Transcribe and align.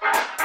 Bye. 0.00 0.39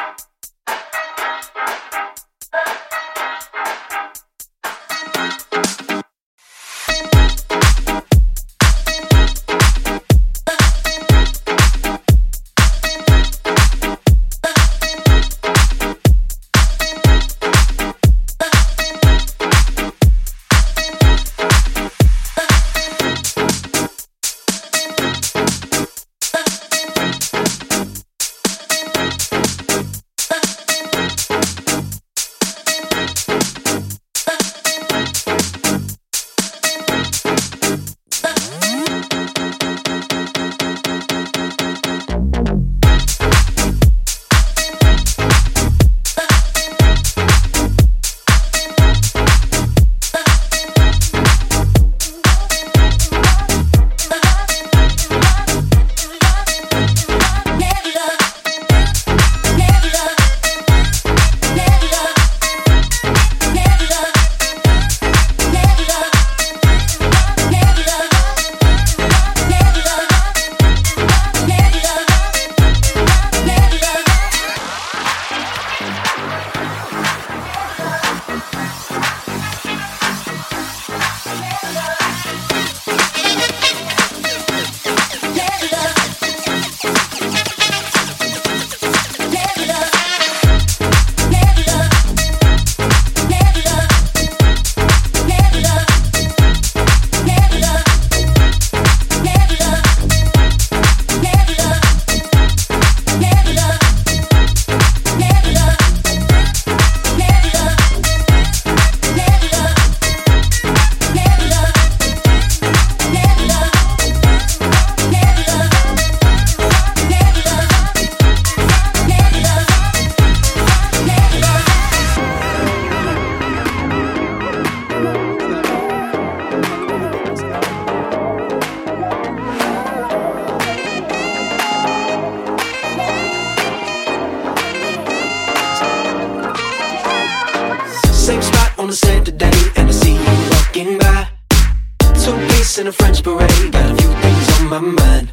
in 142.78 142.88
a 142.88 142.92
French 142.92 143.24
parade. 143.24 143.72
Got 143.72 143.92
a 143.92 143.96
few 143.96 144.12
things 144.22 144.60
on 144.60 144.68
my 144.68 144.80
mind. 144.80 145.32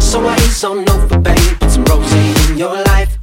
So 0.00 0.26
I 0.26 0.34
ain't 0.34 0.64
on 0.64 0.84
no 0.84 1.06
for 1.06 1.18
babe. 1.18 1.60
Put 1.60 1.70
some 1.70 1.84
rosé 1.84 2.50
in 2.50 2.58
your 2.58 2.74
life. 2.84 3.18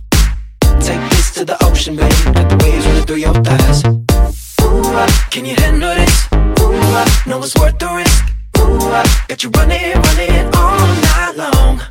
Take 0.79 1.01
this 1.09 1.31
to 1.33 1.43
the 1.43 1.57
ocean, 1.65 1.95
babe. 1.95 2.13
Let 2.35 2.47
the 2.49 2.57
waves 2.63 2.85
run 2.85 3.05
through 3.05 3.17
your 3.17 3.33
thighs. 3.33 3.83
Ooh, 4.61 4.81
uh, 4.95 5.07
can 5.29 5.45
you 5.45 5.55
handle 5.55 5.93
this? 5.93 6.27
Ooh, 6.33 6.73
uh, 6.73 7.05
know 7.25 7.43
it's 7.43 7.55
worth 7.55 7.77
the 7.79 7.89
risk. 7.89 8.23
Ooh, 8.59 8.77
uh, 8.91 9.05
got 9.27 9.43
you 9.43 9.49
running, 9.49 9.91
running 9.91 10.45
all 10.55 10.87
night 11.07 11.33
long. 11.35 11.81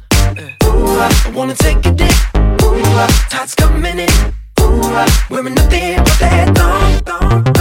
Ooh, 0.65 1.01
I 1.01 1.33
wanna 1.35 1.55
take 1.55 1.85
a 1.85 1.93
dip. 1.93 2.15
Ooh, 2.63 2.83
tights 3.29 3.55
coming 3.55 3.99
in. 3.99 4.09
Ooh, 4.61 4.81
wearing 5.29 5.55
nothing 5.55 5.97
but 5.97 6.19
that 6.21 6.57
thong, 6.57 7.01
thong. 7.05 7.52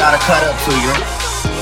Ought 0.00 0.16
to 0.16 0.22
cut 0.24 0.42
up 0.48 0.56
to 0.64 0.72
you. 0.80 0.92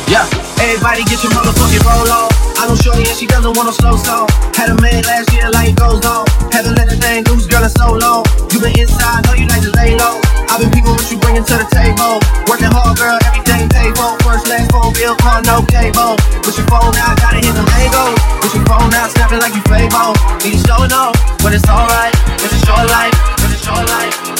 Yeah. 0.07 0.23
Everybody 0.61 1.03
get 1.09 1.25
your 1.25 1.33
motherfucking 1.33 1.83
roll 1.83 2.09
on. 2.13 2.29
I 2.61 2.69
know 2.69 2.77
shorty 2.77 3.03
and 3.09 3.17
she 3.17 3.27
doesn't 3.27 3.57
want 3.57 3.67
no 3.67 3.75
slow 3.75 3.97
song. 3.97 4.29
Had 4.53 4.71
a 4.71 4.77
man 4.85 5.03
last 5.09 5.33
year 5.33 5.49
like 5.51 5.73
it 5.73 5.77
goes 5.77 6.05
on. 6.05 6.29
Haven't 6.53 6.77
let 6.77 6.93
a 6.93 6.97
thing 7.01 7.25
loose, 7.33 7.49
girl, 7.49 7.65
in 7.65 7.73
so 7.73 7.97
long. 7.97 8.29
You 8.53 8.61
been 8.61 8.77
inside, 8.77 9.25
know 9.25 9.35
you 9.35 9.49
like 9.49 9.65
to 9.65 9.73
lay 9.73 9.97
low. 9.97 10.21
I've 10.53 10.61
been 10.61 10.71
people 10.71 10.93
what 10.93 11.09
you 11.09 11.17
bringing 11.17 11.45
to 11.49 11.55
the 11.57 11.69
table. 11.73 12.21
Working 12.45 12.71
hard, 12.71 13.01
girl, 13.01 13.17
everything 13.25 13.73
paid 13.73 13.97
for. 13.97 14.15
First, 14.21 14.47
last 14.53 14.69
phone 14.69 14.93
bill, 14.93 15.17
car, 15.21 15.41
no 15.49 15.65
cable. 15.67 16.21
With 16.45 16.61
your 16.61 16.69
phone 16.69 16.93
out, 17.01 17.17
gotta 17.19 17.41
hit 17.41 17.57
the 17.57 17.65
Lego. 17.65 18.05
With 18.45 18.53
your 18.53 18.67
phone 18.69 18.93
out, 18.95 19.11
snapping 19.17 19.41
like 19.41 19.57
you 19.57 19.65
Fable. 19.65 20.13
Need 20.45 20.61
you 20.61 20.63
showing 20.69 20.93
off, 20.93 21.17
but 21.41 21.57
it's 21.57 21.65
alright. 21.65 22.13
Life, 22.13 22.45
it's 22.45 22.55
a 22.57 22.61
short 22.67 22.87
life, 22.89 23.15
it's 23.45 23.57
a 23.57 23.61
short 23.65 23.85
life. 23.89 24.40